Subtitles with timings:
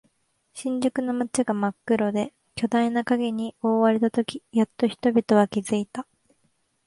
[0.55, 6.07] 新宿の街が真っ黒で巨大な影に覆われたとき、やっと人々は気づいた。